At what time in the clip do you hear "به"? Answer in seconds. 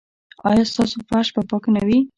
1.35-1.41